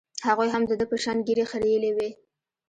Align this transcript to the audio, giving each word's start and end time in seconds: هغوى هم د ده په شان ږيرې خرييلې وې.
هغوى 0.27 0.47
هم 0.53 0.63
د 0.69 0.71
ده 0.79 0.85
په 0.91 0.97
شان 1.03 1.17
ږيرې 1.27 1.45
خرييلې 1.51 1.91
وې. 1.93 2.09